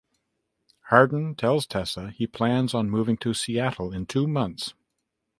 [0.89, 4.73] Hardin tells Tessa he plans on moving to Seattle in two months.